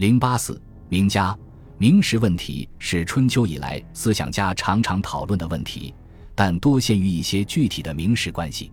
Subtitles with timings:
[0.00, 0.58] 零八四
[0.88, 1.38] 名家
[1.76, 5.92] 名实问题是春秋以来思想家常常讨论的问题，
[6.34, 8.72] 但多限于一些具体的名实关系。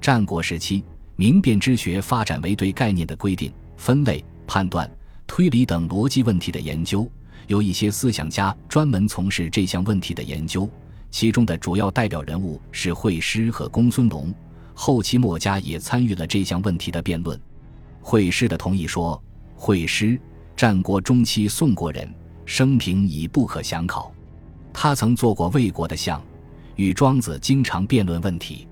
[0.00, 0.84] 战国时期，
[1.16, 4.88] 明辨之学发展为对概念的规定、分类、判断、
[5.26, 7.04] 推理等逻辑问题的研究。
[7.48, 10.70] 有一些思想家专门从事这项问题的研究，
[11.10, 14.32] 其中的主要代表人物是惠施和公孙龙。
[14.72, 17.36] 后期墨家也参与了这项问题的辩论。
[18.00, 19.20] 惠施的同意说
[19.56, 20.16] ：“惠施，
[20.60, 22.06] 战国中期宋国人，
[22.44, 24.12] 生平已不可详考。
[24.74, 26.22] 他曾做过魏国的相，
[26.76, 28.68] 与庄子经常辩论问题。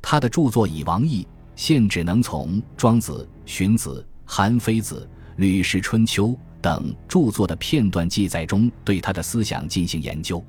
[0.00, 10.42] 他的著作以王毅，现只能从庄子、荀子、韩非子、吕氏春秋。”等著作的片段记载中，对他的思想进行研究。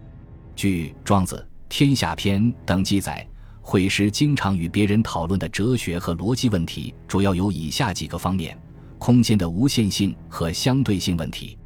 [0.56, 1.36] 据《庄子》
[1.68, 3.28] 《天下篇》等记载，
[3.62, 8.58] 惠施经常与别人讨论的哲学和逻辑问题，主要有以下几个方面：
[8.98, 11.58] 空间的无限性和相对性问题，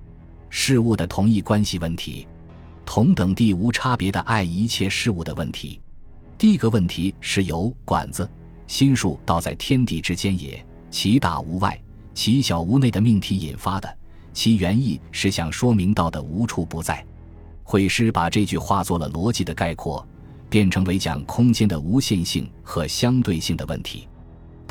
[0.50, 2.28] 事物的同一关系问题，
[2.86, 5.80] 同等地无差别的爱一切事物的问题。
[6.38, 8.30] 第一个问题是由管子
[8.68, 11.80] 心术道在天地之间也，其大无外，
[12.14, 13.98] 其小无内的命题引发的。
[14.34, 17.06] 其原意是想说明道的无处不在。
[17.64, 20.06] 惠施把这句话做了逻辑的概括，
[20.50, 24.08] 变成为讲空间的无限性和相对性的问题。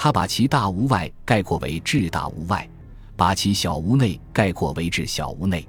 [0.02, 2.66] 他把其大无外概括为至大无外，
[3.16, 5.68] 把其小无内概括为至小无内。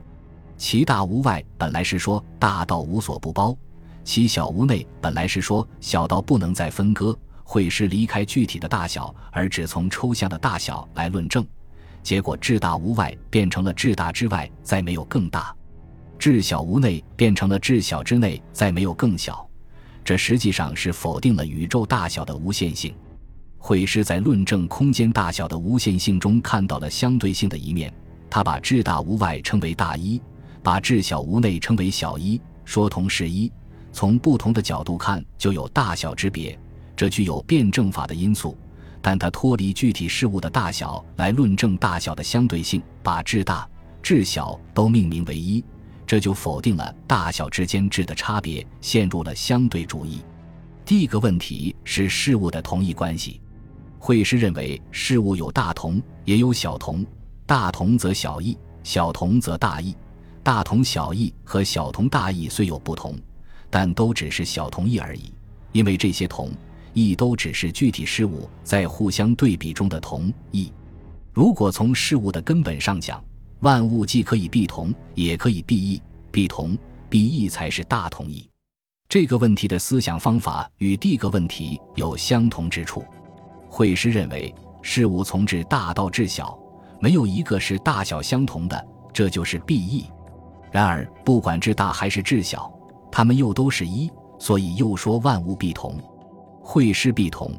[0.55, 3.53] 其大无外本来是说大道无所不包，
[4.05, 7.13] 其小无内本来是说小到不能再分割。
[7.43, 11.45] 会师离开具体的大小，而只从抽象的大小来论证。
[12.01, 15.53] 结果，至大无外变成了至大之外，再没有更大；
[16.17, 19.45] 至小无内变成了至小之内，再没有更小。
[20.05, 22.95] 这实际上是否定了宇宙大小的无限性。
[23.63, 27.93] 惠施在论证空间大小的无限性中看到了相对性的一面。
[28.27, 30.19] 他把至大无外称为大一，
[30.63, 33.51] 把至小无内称为小一，说同是一。
[33.93, 36.57] 从不同的角度看，就有大小之别，
[36.95, 38.57] 这具有辩证法的因素。
[38.99, 43.67] 但他脱离具体事物的大小来论证大小的相对性，把至大、
[44.01, 45.63] 至小都命名为一，
[46.07, 50.21] 这就否定了大小之间质的差别，陷入了相对主义。
[50.83, 53.39] 第一个问题是事物的同一关系。
[54.03, 57.05] 惠施认为事物有大同，也有小同，
[57.45, 59.95] 大同则小异，小同则大异。
[60.41, 63.15] 大同小异和小同大异虽有不同，
[63.69, 65.31] 但都只是小同异而已，
[65.71, 66.49] 因为这些同。
[66.93, 70.73] 异都只是具体事物在互相对比中的同异。
[71.31, 73.23] 如果从事物的根本上讲，
[73.59, 76.01] 万物既可以必同，也可以必异。
[76.31, 76.75] 必同
[77.07, 78.49] 必异才是大同异。
[79.07, 83.05] 这个问题的思想方法与第一个问题有相同之处。
[83.73, 86.59] 惠施认为，事物从至大到至小，
[86.99, 90.05] 没有一个是大小相同的，这就是必异。
[90.69, 92.69] 然而，不管至大还是至小，
[93.09, 95.95] 它们又都是一，所以又说万物必同。
[96.61, 97.49] 会师必同，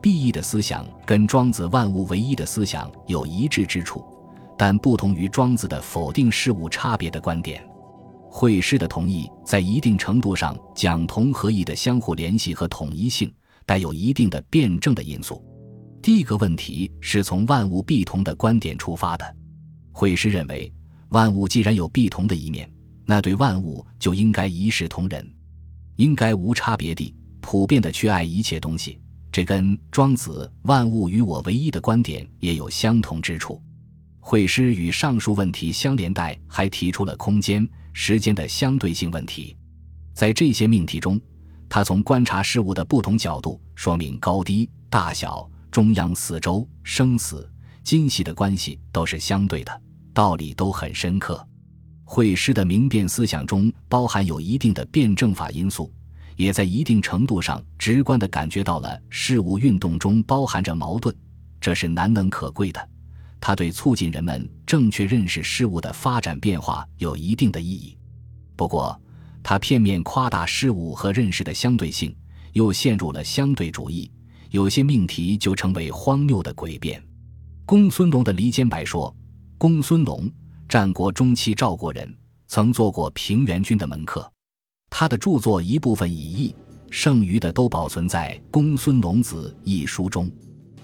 [0.00, 4.04] 必异的思想跟庄子万物唯一的思想有一致之处，
[4.56, 7.68] 但不同于庄子的否定事物差别的观点。
[8.30, 13.32] 会师的同意在一定程度上讲同和异的相互联系和统一性，
[13.64, 15.42] 带有一定的辩证的因素。
[16.06, 19.36] 第一个问题是从万物必同的观点出发的。
[19.90, 20.72] 会师认为，
[21.08, 22.72] 万物既然有必同的一面，
[23.04, 25.28] 那对万物就应该一视同仁，
[25.96, 27.12] 应该无差别地。
[27.40, 29.00] 普遍的去爱一切东西，
[29.32, 33.60] 这跟庄子“万物与我唯一”的观点也有相同之处。
[34.20, 39.56] 惠施与上述问题相连带，还提出了空间、时间的相对性问题。
[40.14, 41.20] 在这些命题中，
[41.68, 47.46] 他从观察事物的不同角度，说明高低、大小、中央、四周、生死、
[47.84, 49.82] 今昔的关系都是相对的，
[50.14, 51.46] 道理都很深刻。
[52.02, 55.92] 惠施的明辨思想中包含有一定的辩证法因素。
[56.34, 61.14] 也在一定程度上直观地感觉到了事物运动中包含着矛盾，
[61.60, 62.88] 这是难能可贵的。
[63.38, 67.98] 它对促进人们正确认识事物的发展变化有一定的意义。
[68.56, 68.98] 不过，
[69.42, 72.16] 他片面夸大事物和认识的相对性，
[72.54, 74.10] 又陷入了相对主义，
[74.50, 77.02] 有些命题就成为荒谬的诡辩。
[77.64, 79.14] 公孙龙的离间白说
[79.58, 80.30] ：“公孙龙，
[80.68, 82.14] 战国中期赵国人，
[82.46, 84.30] 曾做过平原君的门客。”
[84.88, 86.54] 他的著作一部分已佚，
[86.90, 90.30] 剩余的都保存在《公孙龙子》一书中。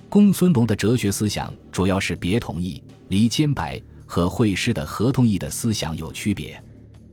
[0.09, 6.62] 公孙龙的哲学思想主要是别同意，离间白和惠施的合同意的思想有区别。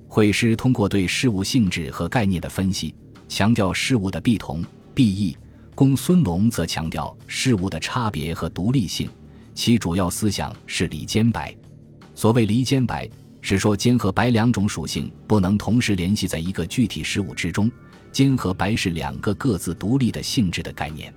[0.08, 2.96] 惠施通过对事物性质和概念的分析，
[3.28, 4.66] 强调事物的必同
[4.96, 5.34] 必异；
[5.80, 9.10] 公孙龙则强调事物的差别和独立性，
[9.56, 11.56] 其主要思想是离间白。
[12.14, 13.10] 所谓离间白，
[13.40, 17.72] 是说间和白两种属性不能同时联系在一个具体事物之中。
[18.12, 21.14] 间和白是两个各自独立的性质的概念。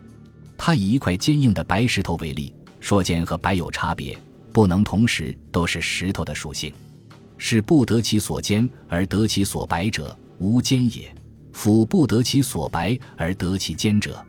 [0.57, 4.17] 他以一块坚硬的白石头为例，说间和白有差别，
[4.53, 6.73] 不能同时都是石头的属性，
[7.37, 11.13] 是不得其所坚而得其所白者，无坚也；
[11.53, 14.25] 夫不得其所白而得其坚者，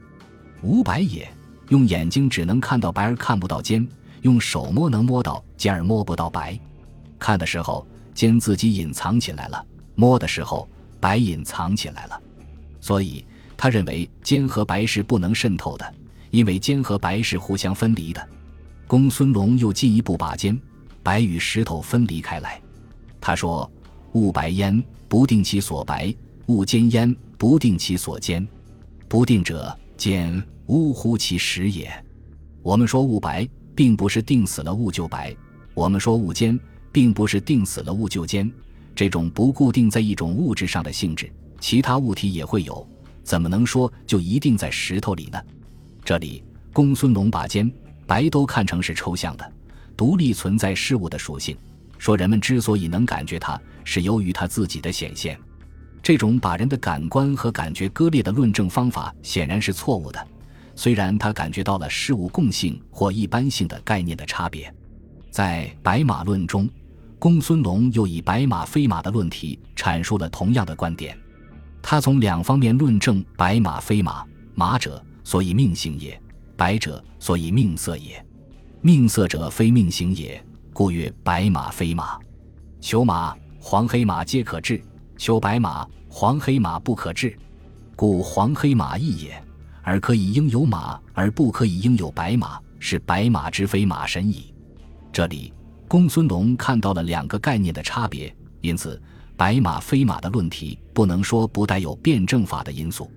[0.63, 1.31] 无白也。
[1.69, 3.87] 用眼睛只能看到白而看不到尖，
[4.21, 6.59] 用手摸能摸到尖而摸不到白。
[7.17, 9.65] 看的时候尖自己隐藏起来了，
[9.95, 10.67] 摸的时候
[10.99, 12.21] 白隐藏起来了。
[12.81, 13.25] 所以
[13.55, 15.93] 他认为尖和白是不能渗透的，
[16.31, 18.27] 因为尖和白是互相分离的。
[18.85, 20.59] 公孙龙又进一步把尖、
[21.01, 22.61] 白与石头分离开来。
[23.21, 23.71] 他说
[24.11, 26.13] ：“物白焉，不定其所白；
[26.47, 28.45] 物尖焉，不定其所坚。
[29.07, 31.91] 不定者，坚。”呜呼，其实也。
[32.61, 33.45] 我们说物白，
[33.75, 35.35] 并不是定死了物就白；
[35.73, 36.57] 我们说物坚，
[36.89, 38.49] 并不是定死了物就坚。
[38.95, 41.29] 这种不固定在一种物质上的性质，
[41.59, 42.87] 其他物体也会有，
[43.23, 45.41] 怎么能说就一定在石头里呢？
[46.05, 46.41] 这里，
[46.71, 47.69] 公孙龙把坚、
[48.07, 49.53] 白都看成是抽象的、
[49.97, 51.57] 独立存在事物的属性，
[51.97, 55.37] 说人们之所以能感觉它，是由于它自己的显现。
[56.03, 60.27] 这种把人的感官和感觉割裂的论证方法，显然是错误的。
[60.75, 64.71] 虽然他感觉到了事物共性或一般性的概念的差别，
[65.31, 66.67] 在《白马论》中，
[67.17, 71.17] 公孙龙又以白马非马的论题阐述了同样的观点。
[71.81, 76.11] 他从两方面论证白马非马：马者，所以命形也；
[76.57, 78.25] 白者，所以命色也。
[78.81, 82.19] 命色者非命形也，故曰白马非马。
[82.81, 84.83] 求马、黄黑马皆可治，
[85.17, 87.37] 求白马、黄黑马不可治，
[87.95, 89.43] 故黄黑马异也。
[89.85, 94.53] 而可以应有马，而不可以应有白马，是白马之非马神矣。
[95.11, 95.53] 这里，
[95.89, 99.01] 公孙龙看到了两个概念的差别，因此
[99.35, 103.11] 白马非马的论题不能说不带有辩证法的因素。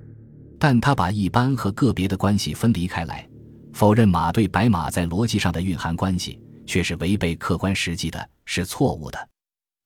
[0.58, 3.24] 但他把一般和个别的关系分离开来，
[3.72, 9.28] 否认马对白马在逻辑上的蕴含关系，却是违背客观实际的，是错误的。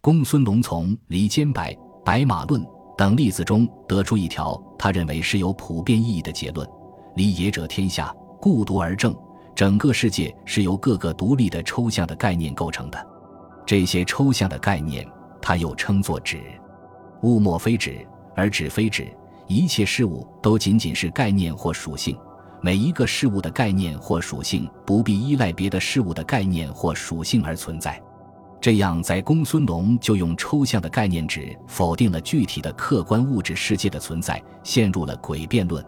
[0.00, 2.64] 公孙龙从离间白、白马论。
[2.96, 6.68] 等例子中得出一条他认为是有普遍意义的结论：
[7.16, 9.16] 离也者天下，故独而正。
[9.54, 13.06] 整个世界是由各个独立的抽象的概念构成的。
[13.64, 15.06] 这些抽象的概念，
[15.40, 16.42] 他又称作指。
[17.22, 19.10] 物莫非指，而指非指。
[19.46, 22.16] 一切事物都仅仅是概念或属性。
[22.62, 28.00] 每一个事物的概念或属性不必依赖别的事物的概念或属性而存在。
[28.60, 35.82] 这样，在公孙龙就用抽象的概念指否定了具体的客观物质世界的存在，陷入了诡辩论。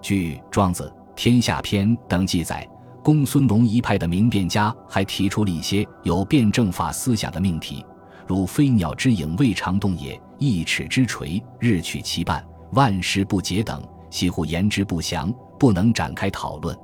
[0.00, 2.64] 据《庄子·天下篇》等记载，
[3.02, 7.84] 公孙龙一派的明辩家还提出了一些有辩证法思想的命题，
[8.28, 16.78] 如“飞鸟之影未尝动也，一尺之锤日取其半，万事不竭”等，几乎言之不详，不能展开讨论。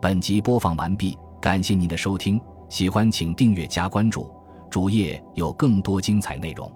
[0.00, 2.40] 本集播放完毕，感谢您的收听。
[2.70, 4.30] 喜欢请订阅加关注，
[4.70, 6.72] 主页有更多精彩内容。